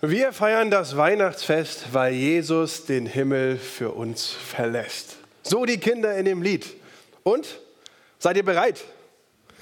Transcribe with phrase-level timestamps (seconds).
[0.00, 5.16] Wir feiern das Weihnachtsfest, weil Jesus den Himmel für uns verlässt.
[5.42, 6.66] So die Kinder in dem Lied.
[7.24, 7.58] Und
[8.20, 8.84] seid ihr bereit?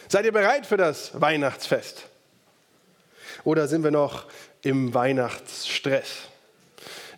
[0.09, 2.05] Seid ihr bereit für das Weihnachtsfest?
[3.45, 4.27] Oder sind wir noch
[4.61, 6.29] im Weihnachtsstress?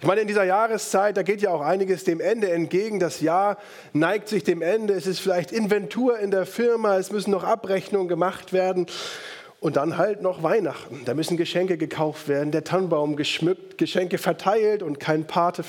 [0.00, 3.00] Ich meine, in dieser Jahreszeit, da geht ja auch einiges dem Ende entgegen.
[3.00, 3.58] Das Jahr
[3.92, 4.94] neigt sich dem Ende.
[4.94, 8.86] Es ist vielleicht Inventur in der Firma, es müssen noch Abrechnungen gemacht werden.
[9.60, 11.02] Und dann halt noch Weihnachten.
[11.04, 15.64] Da müssen Geschenke gekauft werden, der Tannenbaum geschmückt, Geschenke verteilt und kein Pate,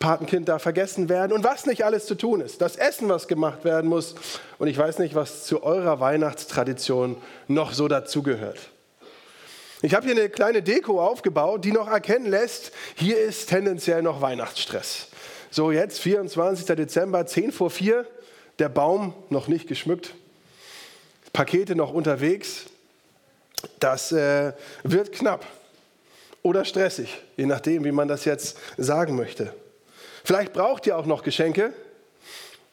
[0.00, 1.32] Patenkind da vergessen werden.
[1.32, 2.60] Und was nicht alles zu tun ist.
[2.60, 4.16] Das Essen, was gemacht werden muss.
[4.58, 8.70] Und ich weiß nicht, was zu eurer Weihnachtstradition noch so dazugehört.
[9.82, 14.20] Ich habe hier eine kleine Deko aufgebaut, die noch erkennen lässt, hier ist tendenziell noch
[14.20, 15.06] Weihnachtsstress.
[15.52, 16.66] So, jetzt 24.
[16.74, 18.04] Dezember, 10 vor 4,
[18.58, 20.14] der Baum noch nicht geschmückt,
[21.32, 22.64] Pakete noch unterwegs,
[23.80, 25.44] das äh, wird knapp
[26.42, 29.52] oder stressig, je nachdem, wie man das jetzt sagen möchte.
[30.24, 31.72] Vielleicht braucht ihr auch noch Geschenke.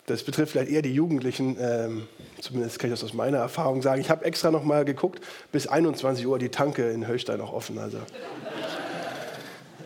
[0.07, 1.57] Das betrifft vielleicht eher die Jugendlichen.
[1.59, 2.07] Ähm,
[2.39, 4.01] zumindest kann ich das aus meiner Erfahrung sagen.
[4.01, 7.79] Ich habe extra noch mal geguckt, bis 21 Uhr die Tanke in Höchstein noch offen.
[7.79, 7.97] Also.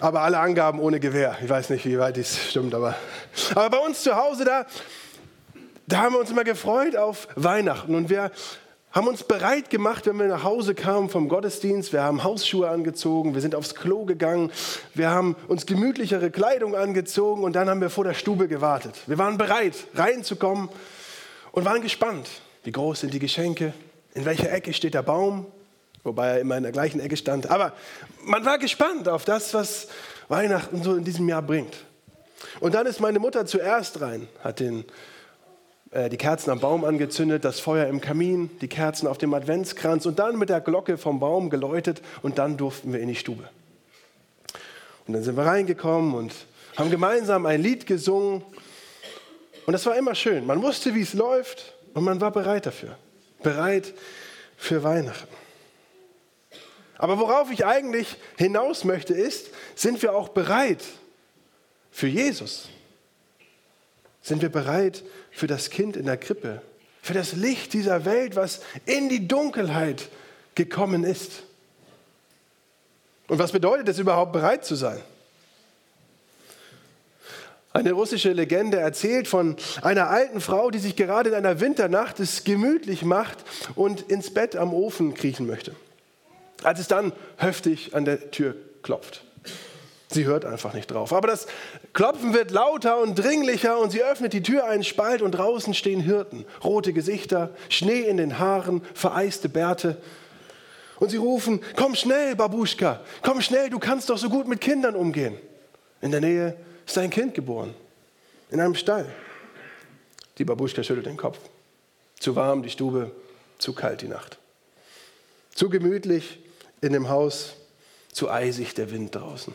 [0.02, 1.38] Aber alle Angaben ohne Gewehr.
[1.42, 2.96] Ich weiß nicht, wie weit dies stimmt, aber,
[3.56, 4.66] aber bei uns zu Hause, da,
[5.88, 7.96] da haben wir uns immer gefreut auf Weihnachten.
[7.96, 8.32] Und wir
[8.92, 11.94] haben uns bereit gemacht, wenn wir nach Hause kamen vom Gottesdienst.
[11.94, 14.52] Wir haben Hausschuhe angezogen, wir sind aufs Klo gegangen,
[14.96, 18.96] wir haben uns gemütlichere Kleidung angezogen und dann haben wir vor der Stube gewartet.
[19.06, 20.70] Wir waren bereit, reinzukommen
[21.52, 22.28] und waren gespannt.
[22.64, 23.74] Wie groß sind die Geschenke?
[24.16, 25.46] In welcher Ecke steht der Baum?
[26.04, 27.52] Wobei er immer in der gleichen Ecke stand.
[27.52, 27.74] Aber
[28.24, 29.88] man war gespannt auf das, was
[30.30, 31.76] Weihnachten so in diesem Jahr bringt.
[32.60, 34.86] Und dann ist meine Mutter zuerst rein, hat den
[35.92, 40.20] die Kerzen am Baum angezündet, das Feuer im Kamin, die Kerzen auf dem Adventskranz und
[40.20, 43.50] dann mit der Glocke vom Baum geläutet und dann durften wir in die Stube.
[45.08, 46.32] Und dann sind wir reingekommen und
[46.78, 48.44] haben gemeinsam ein Lied gesungen
[49.66, 50.46] und das war immer schön.
[50.46, 52.96] Man wusste, wie es läuft und man war bereit dafür,
[53.42, 53.94] bereit
[54.58, 55.28] für Weihnachten.
[56.98, 60.84] Aber worauf ich eigentlich hinaus möchte, ist, sind wir auch bereit
[61.92, 62.70] für Jesus?
[64.22, 66.62] Sind wir bereit für das Kind in der Krippe?
[67.02, 70.10] Für das Licht dieser Welt, was in die Dunkelheit
[70.56, 71.44] gekommen ist?
[73.28, 75.00] Und was bedeutet es überhaupt, bereit zu sein?
[77.72, 82.44] Eine russische Legende erzählt von einer alten Frau, die sich gerade in einer Winternacht es
[82.44, 83.38] gemütlich macht
[83.76, 85.76] und ins Bett am Ofen kriechen möchte.
[86.64, 89.24] Als es dann heftig an der Tür klopft.
[90.12, 91.14] Sie hört einfach nicht drauf.
[91.14, 91.46] Aber das
[91.94, 96.02] Klopfen wird lauter und dringlicher und sie öffnet die Tür einen Spalt und draußen stehen
[96.02, 96.46] Hirten.
[96.64, 99.98] Rote Gesichter, Schnee in den Haaren, vereiste Bärte.
[101.00, 104.96] Und sie rufen, komm schnell, Babuschka, komm schnell, du kannst doch so gut mit Kindern
[104.96, 105.38] umgehen.
[106.02, 107.74] In der Nähe ist ein Kind geboren,
[108.50, 109.06] in einem Stall.
[110.40, 111.38] Die Babuschka schüttelt den Kopf.
[112.20, 113.12] Zu warm die Stube,
[113.60, 114.40] zu kalt die Nacht.
[115.54, 116.40] Zu gemütlich
[116.82, 117.54] in dem Haus,
[118.12, 119.54] zu eisig der Wind draußen.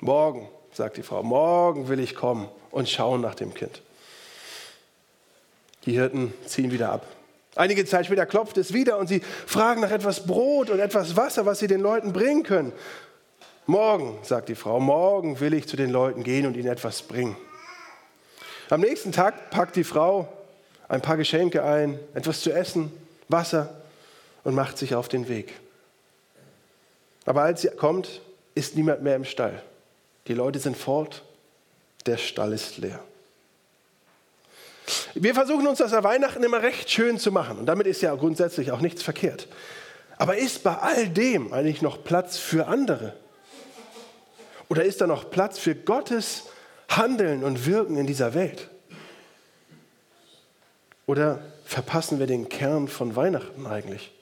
[0.00, 3.82] Morgen, sagt die Frau, morgen will ich kommen und schauen nach dem Kind.
[5.84, 7.06] Die Hirten ziehen wieder ab.
[7.56, 11.46] Einige Zeit später klopft es wieder und sie fragen nach etwas Brot und etwas Wasser,
[11.46, 12.72] was sie den Leuten bringen können.
[13.66, 17.36] Morgen, sagt die Frau, morgen will ich zu den Leuten gehen und ihnen etwas bringen.
[18.70, 20.28] Am nächsten Tag packt die Frau
[20.88, 22.92] ein paar Geschenke ein, etwas zu essen,
[23.28, 23.80] Wasser
[24.44, 25.52] und macht sich auf den Weg.
[27.26, 28.22] Aber als sie kommt,
[28.54, 29.62] ist niemand mehr im Stall.
[30.30, 31.24] Die Leute sind fort,
[32.06, 33.02] der Stall ist leer.
[35.14, 38.14] Wir versuchen uns das an Weihnachten immer recht schön zu machen und damit ist ja
[38.14, 39.48] grundsätzlich auch nichts verkehrt.
[40.18, 43.16] Aber ist bei all dem eigentlich noch Platz für andere?
[44.68, 46.44] Oder ist da noch Platz für Gottes
[46.88, 48.70] Handeln und Wirken in dieser Welt?
[51.06, 54.12] Oder verpassen wir den Kern von Weihnachten eigentlich?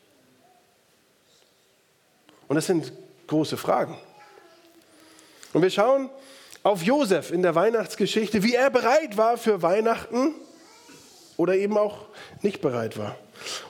[2.48, 2.94] Und das sind
[3.26, 3.98] große Fragen.
[5.52, 6.10] Und wir schauen
[6.62, 10.34] auf Josef in der Weihnachtsgeschichte, wie er bereit war für Weihnachten
[11.36, 12.06] oder eben auch
[12.42, 13.16] nicht bereit war.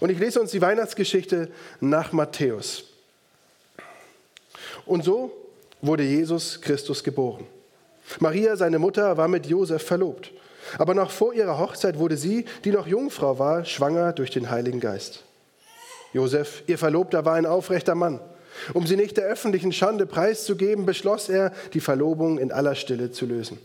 [0.00, 2.84] Und ich lese uns die Weihnachtsgeschichte nach Matthäus.
[4.86, 5.32] Und so
[5.82, 7.46] wurde Jesus Christus geboren.
[8.20, 10.32] Maria, seine Mutter, war mit Josef verlobt.
[10.78, 14.80] Aber noch vor ihrer Hochzeit wurde sie, die noch Jungfrau war, schwanger durch den Heiligen
[14.80, 15.24] Geist.
[16.12, 18.20] Josef, ihr Verlobter, war ein aufrechter Mann
[18.74, 23.26] um sie nicht der öffentlichen Schande preiszugeben, beschloss er, die Verlobung in aller Stille zu
[23.26, 23.58] lösen.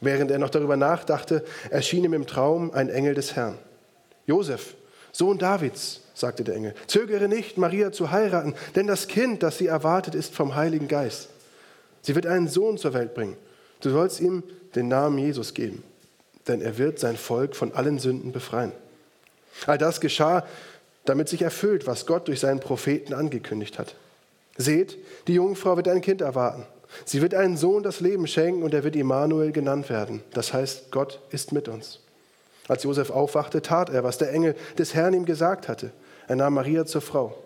[0.00, 3.58] Während er noch darüber nachdachte, erschien ihm im Traum ein Engel des Herrn.
[4.26, 4.74] Josef,
[5.12, 9.66] Sohn Davids, sagte der Engel, zögere nicht, Maria zu heiraten, denn das Kind, das sie
[9.66, 11.28] erwartet, ist vom Heiligen Geist.
[12.02, 13.36] Sie wird einen Sohn zur Welt bringen.
[13.80, 14.42] Du sollst ihm
[14.74, 15.82] den Namen Jesus geben,
[16.46, 18.72] denn er wird sein Volk von allen Sünden befreien.
[19.66, 20.46] All das geschah,
[21.08, 23.94] damit sich erfüllt, was Gott durch seinen Propheten angekündigt hat.
[24.56, 26.64] Seht, die Jungfrau wird ein Kind erwarten.
[27.04, 30.22] Sie wird einen Sohn das Leben schenken und er wird Immanuel genannt werden.
[30.32, 32.00] Das heißt, Gott ist mit uns.
[32.68, 35.92] Als Josef aufwachte, tat er, was der Engel des Herrn ihm gesagt hatte.
[36.26, 37.36] Er nahm Maria zur Frau.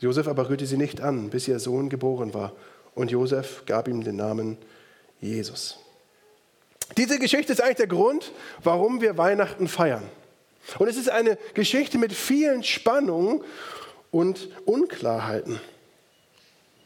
[0.00, 2.52] Josef aber rührte sie nicht an, bis ihr Sohn geboren war.
[2.94, 4.58] Und Josef gab ihm den Namen
[5.20, 5.78] Jesus.
[6.96, 8.32] Diese Geschichte ist eigentlich der Grund,
[8.62, 10.04] warum wir Weihnachten feiern.
[10.78, 13.42] Und es ist eine Geschichte mit vielen Spannungen
[14.10, 15.60] und Unklarheiten.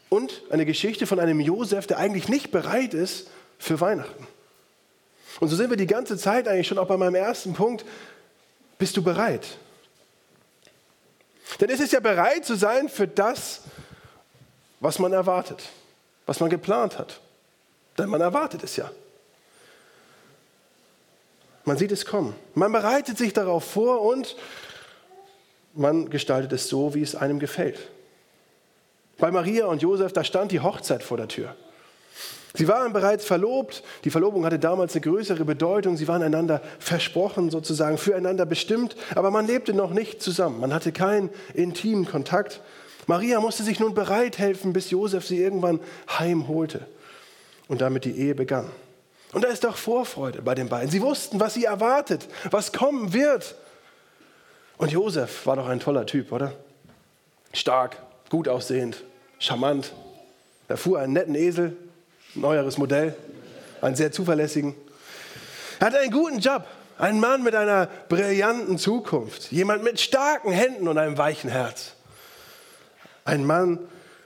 [0.09, 4.27] Und eine Geschichte von einem Josef, der eigentlich nicht bereit ist für Weihnachten.
[5.41, 7.85] Und so sind wir die ganze Zeit eigentlich schon auch bei meinem ersten Punkt.
[8.79, 9.57] Bist du bereit?
[11.61, 13.63] Denn es ist ja bereit zu sein für das,
[14.81, 15.63] was man erwartet,
[16.27, 17.21] was man geplant hat.
[17.99, 18.91] Denn man erwartet es ja.
[21.65, 22.35] Man sieht es kommen.
[22.55, 24.37] Man bereitet sich darauf vor und
[25.75, 27.79] man gestaltet es so, wie es einem gefällt.
[29.19, 31.55] Bei Maria und Josef, da stand die Hochzeit vor der Tür.
[32.55, 33.83] Sie waren bereits verlobt.
[34.05, 35.97] Die Verlobung hatte damals eine größere Bedeutung.
[35.97, 38.97] Sie waren einander versprochen, sozusagen füreinander bestimmt.
[39.15, 40.61] Aber man lebte noch nicht zusammen.
[40.61, 42.61] Man hatte keinen intimen Kontakt.
[43.07, 46.87] Maria musste sich nun bereit helfen, bis Josef sie irgendwann heimholte
[47.69, 48.71] und damit die Ehe begann.
[49.33, 50.91] Und da ist doch Vorfreude bei den beiden.
[50.91, 53.55] Sie wussten, was sie erwartet, was kommen wird.
[54.77, 56.53] Und Josef war doch ein toller Typ, oder?
[57.53, 57.97] Stark,
[58.29, 59.03] gut aussehend,
[59.39, 59.93] charmant.
[60.69, 61.77] Er fuhr einen netten Esel,
[62.35, 63.15] neueres Modell,
[63.81, 64.75] einen sehr zuverlässigen.
[65.81, 66.65] Er hatte einen guten Job,
[66.99, 71.95] ein Mann mit einer brillanten Zukunft, jemand mit starken Händen und einem weichen Herz.
[73.25, 73.79] Ein Mann,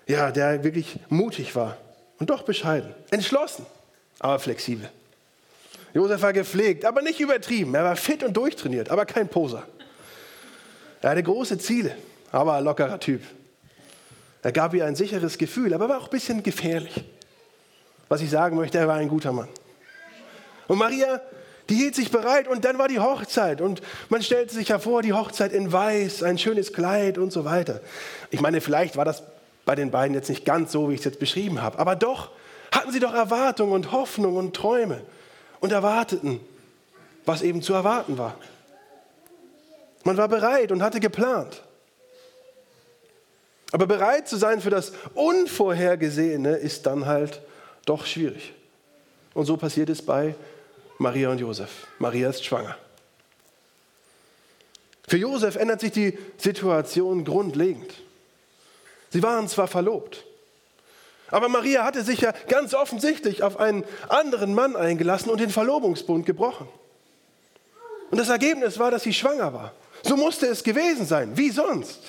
[0.06, 1.76] ja, der wirklich mutig war
[2.18, 3.66] und doch bescheiden, entschlossen,
[4.18, 4.90] aber flexibel.
[5.94, 7.74] Josef war gepflegt, aber nicht übertrieben.
[7.74, 9.66] Er war fit und durchtrainiert, aber kein Poser.
[11.00, 11.96] Er hatte große Ziele,
[12.32, 13.22] aber ein lockerer Typ.
[14.42, 17.04] Er gab ihr ein sicheres Gefühl, aber war auch ein bisschen gefährlich.
[18.08, 19.48] Was ich sagen möchte, er war ein guter Mann.
[20.68, 21.20] Und Maria,
[21.68, 25.02] die hielt sich bereit und dann war die Hochzeit und man stellte sich ja vor,
[25.02, 27.80] die Hochzeit in weiß, ein schönes Kleid und so weiter.
[28.30, 29.22] Ich meine, vielleicht war das
[29.64, 32.30] bei den beiden jetzt nicht ganz so, wie ich es jetzt beschrieben habe, aber doch
[32.76, 35.02] hatten sie doch Erwartungen und Hoffnungen und Träume
[35.60, 36.40] und erwarteten,
[37.24, 38.36] was eben zu erwarten war.
[40.04, 41.62] Man war bereit und hatte geplant.
[43.72, 47.40] Aber bereit zu sein für das Unvorhergesehene ist dann halt
[47.84, 48.52] doch schwierig.
[49.34, 50.34] Und so passiert es bei
[50.98, 51.86] Maria und Josef.
[51.98, 52.76] Maria ist schwanger.
[55.08, 57.92] Für Josef ändert sich die Situation grundlegend.
[59.10, 60.24] Sie waren zwar verlobt,
[61.30, 66.26] aber Maria hatte sich ja ganz offensichtlich auf einen anderen Mann eingelassen und den Verlobungsbund
[66.26, 66.68] gebrochen.
[68.10, 69.72] Und das Ergebnis war, dass sie schwanger war.
[70.02, 71.36] So musste es gewesen sein.
[71.36, 72.00] Wie sonst?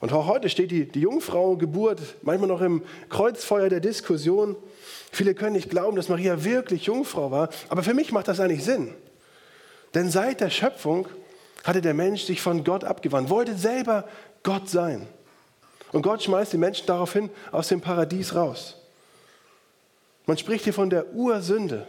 [0.00, 4.56] Und auch heute steht die, die Jungfrau-Geburt manchmal noch im Kreuzfeuer der Diskussion.
[5.10, 8.64] Viele können nicht glauben, dass Maria wirklich Jungfrau war, aber für mich macht das eigentlich
[8.64, 8.94] Sinn.
[9.94, 11.08] Denn seit der Schöpfung
[11.64, 14.04] hatte der Mensch sich von Gott abgewandt, wollte selber
[14.42, 15.08] Gott sein.
[15.92, 18.76] Und Gott schmeißt die Menschen daraufhin aus dem Paradies raus.
[20.26, 21.86] Man spricht hier von der Ursünde,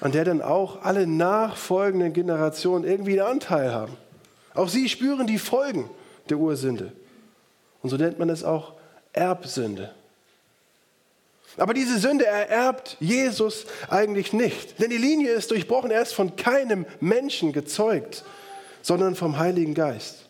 [0.00, 3.96] an der dann auch alle nachfolgenden Generationen irgendwie einen Anteil haben.
[4.54, 5.88] Auch sie spüren die Folgen
[6.28, 6.92] der Ursünde.
[7.82, 8.74] Und so nennt man es auch
[9.12, 9.94] Erbsünde.
[11.56, 14.78] Aber diese Sünde ererbt Jesus eigentlich nicht.
[14.80, 15.90] Denn die Linie ist durchbrochen.
[15.90, 18.24] Er ist von keinem Menschen gezeugt,
[18.82, 20.27] sondern vom Heiligen Geist.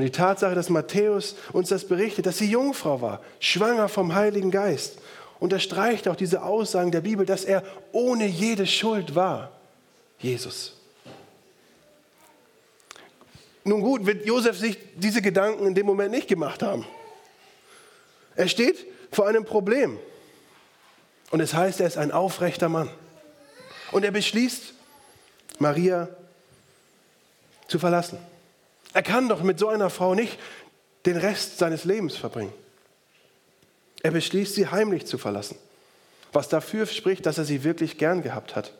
[0.00, 4.50] Und die Tatsache, dass Matthäus uns das berichtet, dass sie Jungfrau war, schwanger vom Heiligen
[4.50, 4.96] Geist,
[5.40, 9.52] unterstreicht auch diese Aussagen der Bibel, dass er ohne jede Schuld war.
[10.18, 10.72] Jesus.
[13.62, 16.86] Nun gut, wird Josef sich diese Gedanken in dem Moment nicht gemacht haben.
[18.36, 19.98] Er steht vor einem Problem.
[21.30, 22.88] Und es heißt, er ist ein aufrechter Mann.
[23.92, 24.72] Und er beschließt,
[25.58, 26.08] Maria
[27.68, 28.29] zu verlassen.
[28.92, 30.38] Er kann doch mit so einer Frau nicht
[31.06, 32.52] den Rest seines Lebens verbringen.
[34.02, 35.56] Er beschließt, sie heimlich zu verlassen,
[36.32, 38.72] was dafür spricht, dass er sie wirklich gern gehabt hat.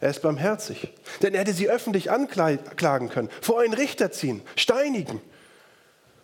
[0.00, 0.90] Er ist barmherzig.
[1.22, 5.20] Denn er hätte sie öffentlich anklagen können, vor einen Richter ziehen, steinigen.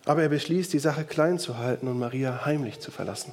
[0.05, 3.33] Aber er beschließt, die Sache klein zu halten und Maria heimlich zu verlassen.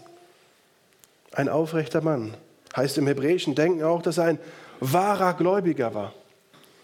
[1.32, 2.36] Ein aufrechter Mann
[2.76, 4.40] heißt im hebräischen Denken auch, dass er ein
[4.80, 6.14] wahrer Gläubiger war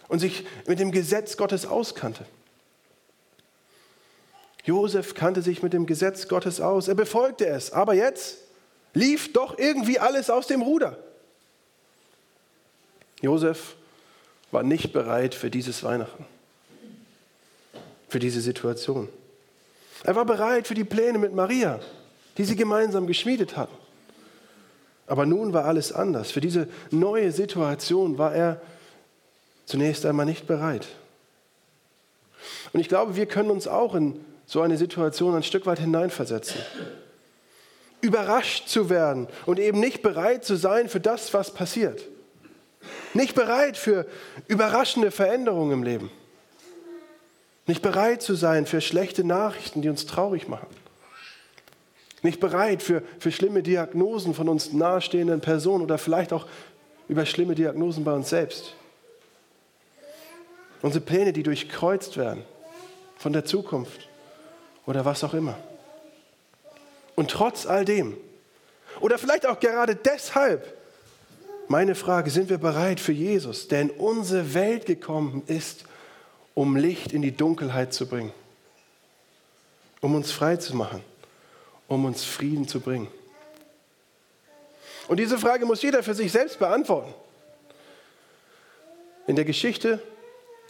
[0.08, 2.24] und sich mit dem Gesetz Gottes auskannte.
[4.64, 8.38] Josef kannte sich mit dem Gesetz Gottes aus, er befolgte es, aber jetzt
[8.94, 10.98] lief doch irgendwie alles aus dem Ruder.
[13.20, 13.76] Josef
[14.50, 16.24] war nicht bereit für dieses Weihnachten,
[18.08, 19.08] für diese Situation.
[20.02, 21.80] Er war bereit für die Pläne mit Maria,
[22.38, 23.74] die sie gemeinsam geschmiedet hatten.
[25.06, 26.30] Aber nun war alles anders.
[26.30, 28.60] Für diese neue Situation war er
[29.66, 30.86] zunächst einmal nicht bereit.
[32.72, 36.60] Und ich glaube, wir können uns auch in so eine Situation ein Stück weit hineinversetzen.
[38.00, 42.06] Überrascht zu werden und eben nicht bereit zu sein für das, was passiert.
[43.14, 44.06] Nicht bereit für
[44.46, 46.10] überraschende Veränderungen im Leben.
[47.66, 50.66] Nicht bereit zu sein für schlechte Nachrichten, die uns traurig machen.
[52.22, 56.46] Nicht bereit für, für schlimme Diagnosen von uns nahestehenden Personen oder vielleicht auch
[57.08, 58.74] über schlimme Diagnosen bei uns selbst.
[60.82, 62.44] Unsere Pläne, die durchkreuzt werden
[63.16, 64.08] von der Zukunft
[64.86, 65.58] oder was auch immer.
[67.14, 68.16] Und trotz all dem,
[69.00, 70.76] oder vielleicht auch gerade deshalb,
[71.68, 75.84] meine Frage, sind wir bereit für Jesus, der in unsere Welt gekommen ist,
[76.54, 78.32] um Licht in die Dunkelheit zu bringen,
[80.00, 81.02] um uns frei zu machen,
[81.88, 83.08] um uns Frieden zu bringen?
[85.08, 87.12] Und diese Frage muss jeder für sich selbst beantworten.
[89.26, 90.02] In der Geschichte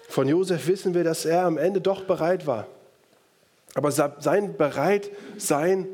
[0.09, 2.67] von Josef wissen wir, dass er am Ende doch bereit war.
[3.75, 5.89] Aber sein Bereitsein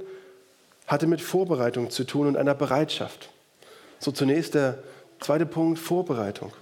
[0.86, 3.30] hatte mit Vorbereitung zu tun und einer Bereitschaft.
[3.98, 4.78] So zunächst der
[5.20, 6.52] zweite Punkt, Vorbereitung.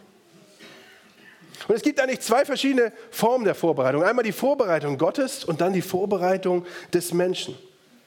[1.66, 4.04] Und es gibt eigentlich zwei verschiedene Formen der Vorbereitung.
[4.04, 7.56] Einmal die Vorbereitung Gottes und dann die Vorbereitung des Menschen.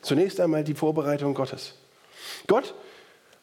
[0.01, 1.75] Zunächst einmal die Vorbereitung Gottes.
[2.47, 2.73] Gott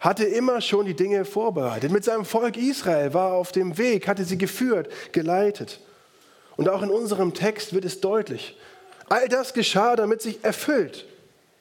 [0.01, 1.93] hatte immer schon die Dinge vorbereitet.
[1.93, 5.81] Mit seinem Volk Israel war er auf dem Weg, hatte sie geführt, geleitet.
[6.57, 8.57] Und auch in unserem Text wird es deutlich.
[9.09, 11.07] All das geschah, damit sich erfüllt,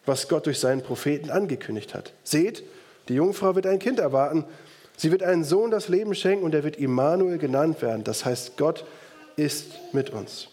[0.06, 2.14] was Gott durch seinen Propheten angekündigt hat.
[2.24, 2.64] Seht,
[3.08, 4.46] die Jungfrau wird ein Kind erwarten.
[4.98, 8.04] Sie wird einen Sohn das Leben schenken und er wird Immanuel genannt werden.
[8.04, 8.86] Das heißt, Gott
[9.36, 10.48] ist mit uns.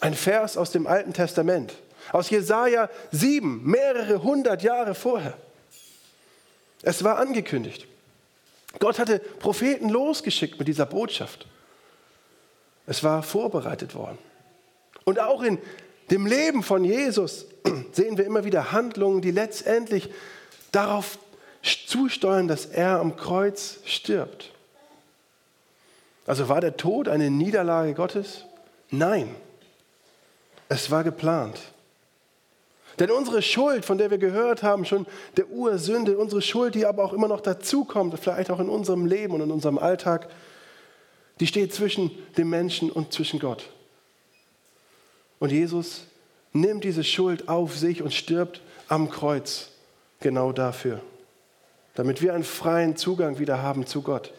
[0.00, 1.74] Ein Vers aus dem Alten Testament,
[2.12, 5.36] aus Jesaja 7, mehrere hundert Jahre vorher.
[6.82, 7.86] Es war angekündigt.
[8.78, 11.46] Gott hatte Propheten losgeschickt mit dieser Botschaft.
[12.86, 14.18] Es war vorbereitet worden.
[15.04, 15.58] Und auch in
[16.10, 17.46] dem Leben von Jesus
[17.92, 20.10] sehen wir immer wieder Handlungen, die letztendlich
[20.72, 21.18] darauf
[21.86, 24.52] zusteuern, dass er am Kreuz stirbt.
[26.26, 28.44] Also war der Tod eine Niederlage Gottes?
[28.90, 29.34] Nein,
[30.68, 31.58] es war geplant.
[32.98, 37.04] Denn unsere Schuld, von der wir gehört haben, schon der Ursünde, unsere Schuld, die aber
[37.04, 40.28] auch immer noch dazukommt, vielleicht auch in unserem Leben und in unserem Alltag,
[41.38, 43.70] die steht zwischen dem Menschen und zwischen Gott.
[45.38, 46.02] Und Jesus
[46.52, 49.70] nimmt diese Schuld auf sich und stirbt am Kreuz
[50.20, 51.00] genau dafür,
[51.94, 54.32] damit wir einen freien Zugang wieder haben zu Gott.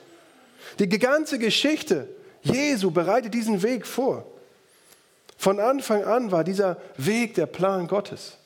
[0.78, 2.08] Die ganze Geschichte
[2.42, 4.26] Jesu bereitet diesen Weg vor.
[5.38, 8.38] Von Anfang an war dieser Weg der Plan Gottes.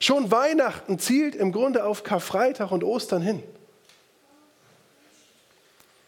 [0.00, 3.42] Schon Weihnachten zielt im Grunde auf Karfreitag und Ostern hin.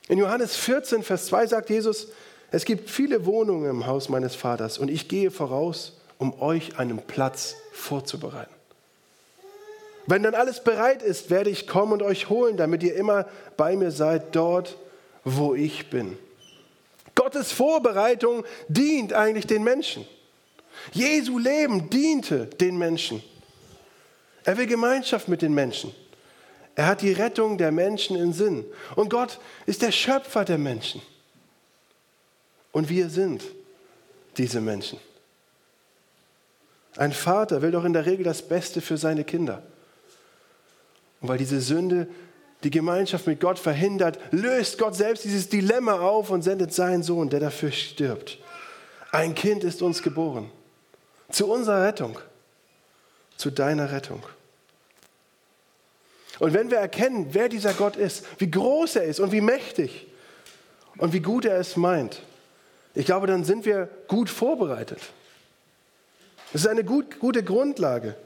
[0.09, 2.09] In Johannes 14, Vers 2 sagt Jesus,
[2.51, 6.99] es gibt viele Wohnungen im Haus meines Vaters und ich gehe voraus, um euch einen
[6.99, 8.55] Platz vorzubereiten.
[10.07, 13.27] Wenn dann alles bereit ist, werde ich kommen und euch holen, damit ihr immer
[13.57, 14.77] bei mir seid, dort,
[15.25, 16.19] wo ich bin.
[17.15, 20.07] Gottes Vorbereitung dient eigentlich den Menschen.
[20.93, 23.23] Jesu Leben diente den Menschen.
[24.45, 25.95] Er will Gemeinschaft mit den Menschen.
[26.75, 28.65] Er hat die Rettung der Menschen im Sinn.
[28.97, 31.03] Und Gott ist der Schöpfer der Menschen.
[32.73, 33.43] Und wir sind
[34.37, 34.99] diese Menschen.
[36.97, 39.63] Ein Vater will doch in der Regel das Beste für seine Kinder.
[41.21, 42.09] Und weil diese Sünde
[42.63, 47.31] die Gemeinschaft mit Gott verhindert, löst Gott selbst dieses Dilemma auf und sendet seinen Sohn,
[47.31, 48.39] der dafür stirbt.
[49.13, 50.51] Ein Kind ist uns geboren.
[51.31, 52.19] Zu unserer Rettung.
[53.37, 54.23] Zu deiner Rettung.
[56.39, 60.07] Und wenn wir erkennen, wer dieser Gott ist, wie groß er ist und wie mächtig
[60.99, 62.23] und wie gut er es meint,
[62.95, 65.01] ich glaube, dann sind wir gut vorbereitet.
[66.53, 68.17] Es ist eine gut, gute Grundlage,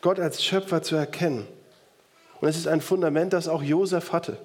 [0.00, 1.46] Gott als Schöpfer zu erkennen.
[2.40, 4.38] Und es ist ein Fundament, das auch Josef hatte.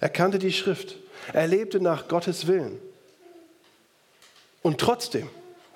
[0.00, 0.96] Er kannte die Schrift.
[1.32, 2.78] Er lebte nach Gottes Willen.
[4.62, 5.28] Und trotzdem,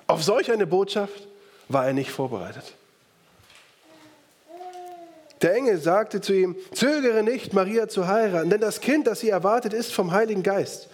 [0.07, 1.27] auf solch eine Botschaft
[1.69, 2.73] war er nicht vorbereitet.
[5.41, 9.29] Der Engel sagte zu ihm, zögere nicht, Maria zu heiraten, denn das Kind, das sie
[9.29, 10.87] erwartet, ist vom Heiligen Geist.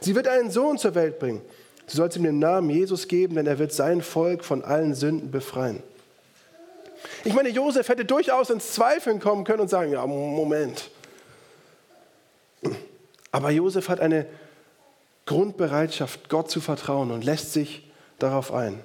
[0.00, 1.42] Sie wird einen Sohn zur Welt bringen.
[1.92, 5.30] Du sollst ihm den Namen Jesus geben, denn er wird sein Volk von allen Sünden
[5.30, 5.82] befreien.
[7.22, 10.90] Ich meine, Josef hätte durchaus ins Zweifeln kommen können und sagen, ja, Moment.
[13.30, 14.24] Aber Josef hat eine
[15.26, 18.80] Grundbereitschaft, Gott zu vertrauen und lässt sich darauf ein.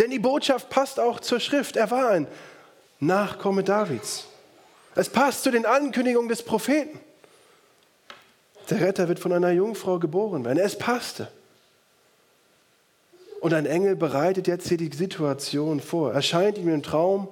[0.00, 1.76] Denn die Botschaft passt auch zur Schrift.
[1.76, 2.26] Er war ein
[2.98, 4.26] Nachkomme Davids.
[4.96, 6.98] Es passt zu den Ankündigungen des Propheten.
[8.70, 10.58] Der Retter wird von einer Jungfrau geboren werden.
[10.58, 11.28] Es passte.
[13.40, 17.28] Und ein Engel bereitet jetzt hier die Situation vor, erscheint ihm im Traum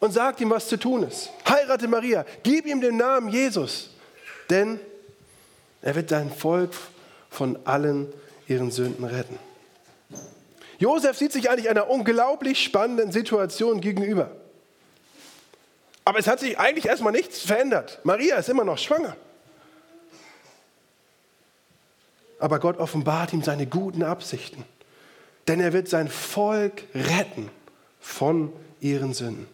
[0.00, 1.30] und sagt ihm, was zu tun ist.
[1.48, 3.90] Heirate Maria, gib ihm den Namen Jesus,
[4.50, 4.80] denn
[5.80, 6.72] er wird dein Volk
[7.30, 8.12] von allen
[8.48, 9.38] ihren Sünden retten.
[10.78, 14.30] Josef sieht sich eigentlich einer unglaublich spannenden Situation gegenüber.
[16.04, 18.00] Aber es hat sich eigentlich erstmal nichts verändert.
[18.02, 19.16] Maria ist immer noch schwanger.
[22.40, 24.64] Aber Gott offenbart ihm seine guten Absichten.
[25.48, 27.50] Denn er wird sein Volk retten
[28.00, 29.46] von ihren Sünden.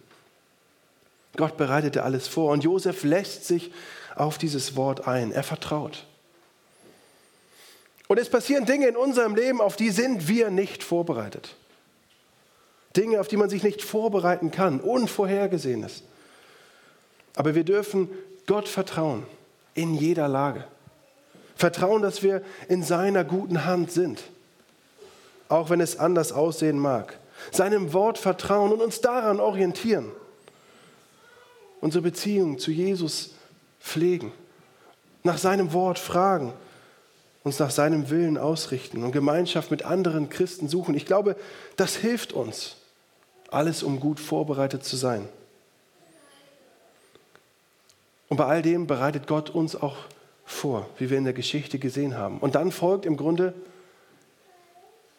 [1.36, 3.72] Gott bereitete alles vor und Josef lässt sich
[4.14, 5.32] auf dieses Wort ein.
[5.32, 6.06] Er vertraut.
[8.06, 11.56] Und es passieren Dinge in unserem Leben, auf die sind wir nicht vorbereitet.
[12.96, 16.02] Dinge, auf die man sich nicht vorbereiten kann, unvorhergesehenes.
[17.34, 18.08] Aber wir dürfen
[18.46, 19.26] Gott vertrauen
[19.74, 20.64] in jeder Lage.
[21.56, 24.22] Vertrauen, dass wir in seiner guten Hand sind,
[25.54, 27.18] auch wenn es anders aussehen mag.
[27.50, 30.10] Seinem Wort vertrauen und uns daran orientieren.
[31.80, 33.34] Unsere Beziehung zu Jesus
[33.80, 34.32] pflegen,
[35.22, 36.52] nach seinem Wort fragen
[37.44, 40.94] uns nach seinem Willen ausrichten und Gemeinschaft mit anderen Christen suchen.
[40.94, 41.36] Ich glaube,
[41.76, 42.76] das hilft uns,
[43.50, 45.28] alles um gut vorbereitet zu sein.
[48.30, 49.96] Und bei all dem bereitet Gott uns auch
[50.46, 52.38] vor, wie wir in der Geschichte gesehen haben.
[52.38, 53.52] Und dann folgt im Grunde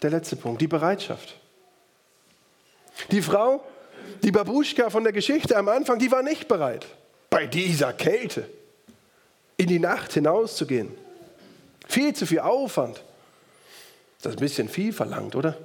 [0.02, 1.36] der letzte Punkt, die Bereitschaft.
[3.12, 3.64] Die Frau,
[4.24, 6.86] die Babuschka von der Geschichte am Anfang, die war nicht bereit,
[7.30, 8.50] bei dieser Kälte
[9.58, 10.92] in die Nacht hinauszugehen.
[11.88, 13.04] Viel zu viel Aufwand.
[14.22, 15.58] Das ist ein bisschen viel verlangt, oder?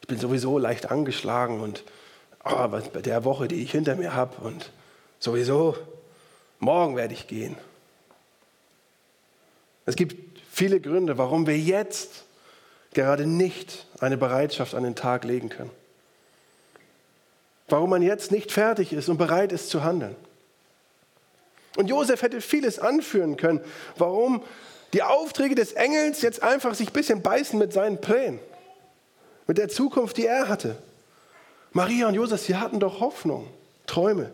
[0.00, 1.84] Ich bin sowieso leicht angeschlagen und
[2.44, 4.72] oh, bei der Woche, die ich hinter mir habe und
[5.18, 5.76] sowieso,
[6.58, 7.56] morgen werde ich gehen.
[9.86, 12.24] Es gibt viele Gründe, warum wir jetzt
[12.98, 15.70] gerade nicht eine Bereitschaft an den Tag legen können.
[17.68, 20.16] Warum man jetzt nicht fertig ist und bereit ist zu handeln.
[21.76, 23.60] Und Josef hätte vieles anführen können,
[23.98, 24.42] warum
[24.94, 28.40] die Aufträge des Engels jetzt einfach sich ein bisschen beißen mit seinen Plänen,
[29.46, 30.74] mit der Zukunft, die er hatte.
[31.70, 33.46] Maria und Josef, sie hatten doch Hoffnung,
[33.86, 34.32] Träume.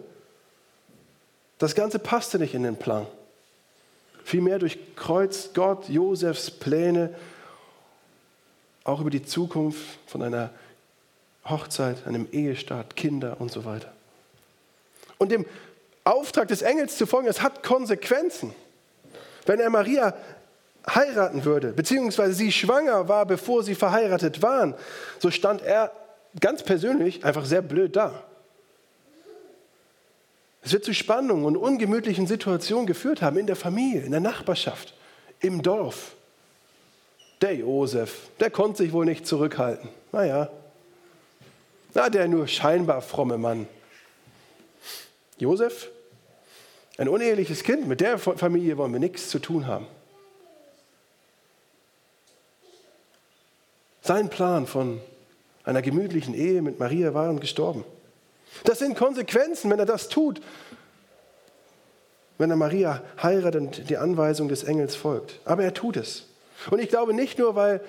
[1.59, 3.07] Das Ganze passte nicht in den Plan.
[4.24, 7.14] Vielmehr durchkreuzt Gott Josefs Pläne
[8.85, 10.51] auch über die Zukunft von einer
[11.44, 13.92] Hochzeit, einem Ehestart, Kinder und so weiter.
[15.18, 15.47] Und dem
[16.05, 18.55] Auftrag des Engels zu folgen, es hat Konsequenzen.
[19.47, 20.14] Wenn er Maria
[20.87, 24.75] heiraten würde, beziehungsweise sie schwanger war, bevor sie verheiratet waren,
[25.18, 25.92] so stand er
[26.40, 28.23] ganz persönlich einfach sehr blöd da.
[30.62, 34.94] Es wird zu Spannungen und ungemütlichen Situationen geführt haben in der Familie, in der Nachbarschaft,
[35.40, 36.16] im Dorf.
[37.40, 39.88] Der Josef, der konnte sich wohl nicht zurückhalten.
[40.12, 40.51] Naja,
[41.94, 43.68] na, der nur scheinbar fromme Mann.
[45.38, 45.90] Josef,
[46.99, 49.87] ein uneheliches Kind, mit der Familie wollen wir nichts zu tun haben.
[54.03, 55.01] Sein Plan von
[55.64, 57.85] einer gemütlichen Ehe mit Maria waren gestorben.
[58.64, 60.40] Das sind Konsequenzen, wenn er das tut,
[62.38, 65.40] wenn er Maria heiratet und die Anweisung des Engels folgt.
[65.44, 66.27] Aber er tut es.
[66.71, 67.81] Und ich glaube nicht nur, weil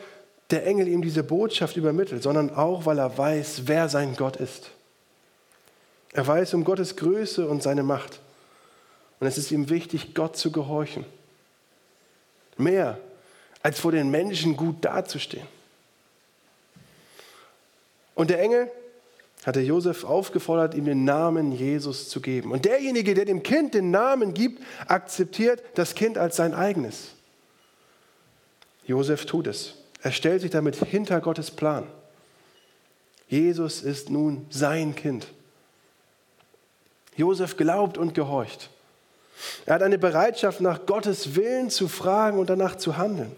[0.51, 4.71] der Engel ihm diese Botschaft übermittelt, sondern auch, weil er weiß, wer sein Gott ist.
[6.13, 8.19] Er weiß um Gottes Größe und seine Macht.
[9.19, 11.05] Und es ist ihm wichtig, Gott zu gehorchen.
[12.57, 12.97] Mehr
[13.63, 15.47] als vor den Menschen gut dazustehen.
[18.13, 18.71] Und der Engel
[19.45, 22.51] hatte Josef aufgefordert, ihm den Namen Jesus zu geben.
[22.51, 27.09] Und derjenige, der dem Kind den Namen gibt, akzeptiert das Kind als sein eigenes.
[28.85, 29.75] Josef tut es.
[30.01, 31.87] Er stellt sich damit hinter Gottes Plan.
[33.27, 35.27] Jesus ist nun sein Kind.
[37.15, 38.69] Josef glaubt und gehorcht.
[39.65, 43.31] Er hat eine Bereitschaft, nach Gottes Willen zu fragen und danach zu handeln,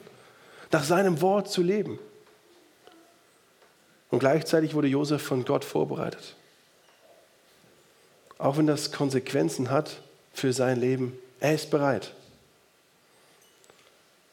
[0.72, 2.00] nach seinem Wort zu leben.
[4.10, 6.36] Und gleichzeitig wurde Josef von Gott vorbereitet.
[8.38, 10.02] Auch wenn das Konsequenzen hat
[10.34, 12.14] für sein Leben, er ist bereit.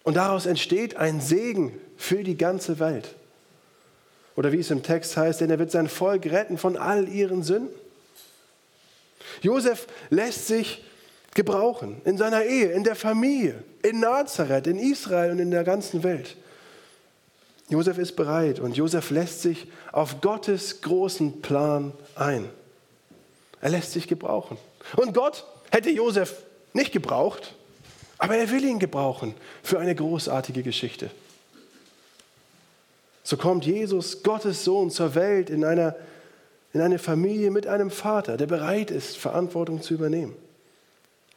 [0.04, 3.14] Und daraus entsteht ein Segen für die ganze Welt.
[4.36, 7.42] Oder wie es im Text heißt, denn er wird sein Volk retten von all ihren
[7.42, 7.74] Sünden.
[9.40, 10.84] Josef lässt sich
[11.34, 16.02] gebrauchen in seiner Ehe, in der Familie, in Nazareth, in Israel und in der ganzen
[16.02, 16.36] Welt.
[17.68, 22.48] Josef ist bereit und Josef lässt sich auf Gottes großen Plan ein.
[23.60, 24.58] Er lässt sich gebrauchen.
[24.96, 26.34] Und Gott hätte Josef
[26.74, 27.54] nicht gebraucht,
[28.24, 31.10] aber er will ihn gebrauchen für eine großartige Geschichte.
[33.22, 35.94] So kommt Jesus, Gottes Sohn, zur Welt in, einer,
[36.72, 40.34] in eine Familie mit einem Vater, der bereit ist, Verantwortung zu übernehmen.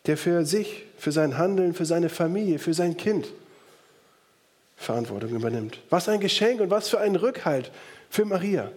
[0.05, 3.27] Der für sich, für sein Handeln, für seine Familie, für sein Kind
[4.77, 5.79] Verantwortung übernimmt.
[5.89, 7.69] Was ein Geschenk und was für ein Rückhalt
[8.09, 8.71] für Maria,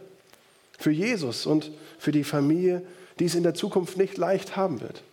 [0.77, 1.71] für Jesus und
[2.01, 2.83] für die Familie,
[3.21, 5.05] die es in der Zukunft nicht leicht haben wird.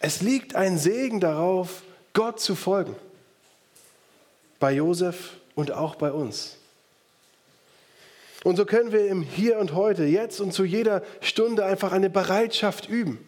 [0.00, 1.82] Es liegt ein Segen darauf,
[2.14, 2.96] Gott zu folgen.
[4.58, 6.56] Bei Josef und auch bei uns.
[8.42, 12.08] Und so können wir im Hier und Heute, jetzt und zu jeder Stunde einfach eine
[12.08, 13.24] Bereitschaft üben.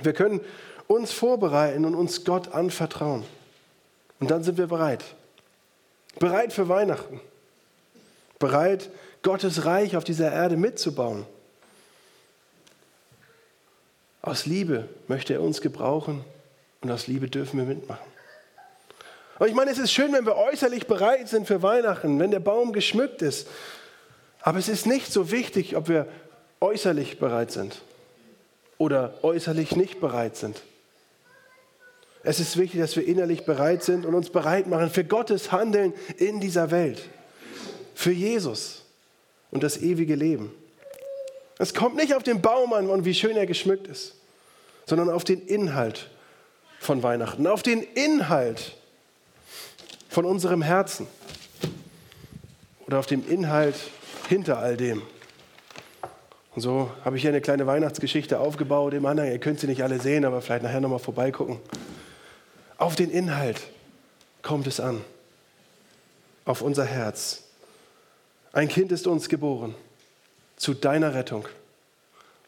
[0.00, 0.40] Wir können
[0.86, 3.24] uns vorbereiten und uns Gott anvertrauen.
[4.20, 5.02] Und dann sind wir bereit.
[6.18, 7.20] Bereit für Weihnachten.
[8.38, 8.90] Bereit,
[9.22, 11.24] Gottes Reich auf dieser Erde mitzubauen.
[14.24, 16.24] Aus Liebe möchte er uns gebrauchen
[16.80, 18.06] und aus Liebe dürfen wir mitmachen.
[19.38, 22.40] Und ich meine, es ist schön, wenn wir äußerlich bereit sind für Weihnachten, wenn der
[22.40, 23.46] Baum geschmückt ist.
[24.40, 26.08] Aber es ist nicht so wichtig, ob wir
[26.62, 27.82] äußerlich bereit sind
[28.78, 30.62] oder äußerlich nicht bereit sind.
[32.22, 35.92] Es ist wichtig, dass wir innerlich bereit sind und uns bereit machen für Gottes Handeln
[36.16, 37.02] in dieser Welt,
[37.94, 38.86] für Jesus
[39.50, 40.50] und das ewige Leben.
[41.58, 44.14] Es kommt nicht auf den Baum an und wie schön er geschmückt ist,
[44.86, 46.10] sondern auf den Inhalt
[46.80, 48.76] von Weihnachten, auf den Inhalt
[50.08, 51.06] von unserem Herzen
[52.86, 53.76] oder auf dem Inhalt
[54.28, 55.02] hinter all dem.
[56.54, 59.26] Und so habe ich hier eine kleine Weihnachtsgeschichte aufgebaut im Anhang.
[59.26, 61.58] Ihr könnt sie nicht alle sehen, aber vielleicht nachher nochmal vorbeigucken.
[62.78, 63.60] Auf den Inhalt
[64.42, 65.04] kommt es an,
[66.44, 67.44] auf unser Herz.
[68.52, 69.74] Ein Kind ist uns geboren
[70.56, 71.46] zu deiner Rettung.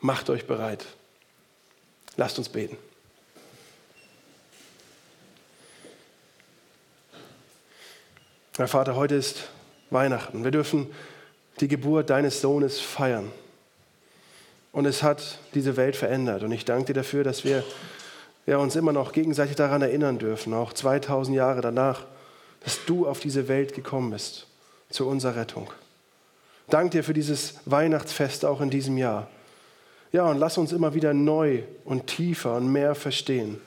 [0.00, 0.84] Macht euch bereit.
[2.16, 2.76] Lasst uns beten.
[8.56, 9.48] Herr Vater, heute ist
[9.90, 10.44] Weihnachten.
[10.44, 10.90] Wir dürfen
[11.60, 13.30] die Geburt deines Sohnes feiern.
[14.72, 16.42] Und es hat diese Welt verändert.
[16.42, 17.64] Und ich danke dir dafür, dass wir
[18.46, 22.04] ja, uns immer noch gegenseitig daran erinnern dürfen, auch 2000 Jahre danach,
[22.60, 24.46] dass du auf diese Welt gekommen bist,
[24.90, 25.70] zu unserer Rettung.
[26.68, 29.28] Dank dir für dieses Weihnachtsfest auch in diesem Jahr.
[30.12, 33.60] Ja, und lass uns immer wieder neu und tiefer und mehr verstehen,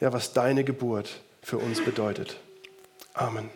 [0.00, 2.36] ja, was deine Geburt für uns bedeutet.
[3.14, 3.48] Amen.